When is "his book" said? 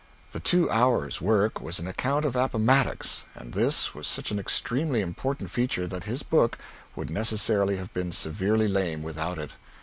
6.05-6.57